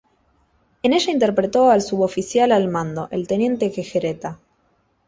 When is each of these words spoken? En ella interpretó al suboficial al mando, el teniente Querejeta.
En 0.81 0.93
ella 0.93 1.11
interpretó 1.11 1.69
al 1.69 1.83
suboficial 1.83 2.51
al 2.53 2.67
mando, 2.69 3.07
el 3.11 3.27
teniente 3.27 3.69
Querejeta. 3.71 4.39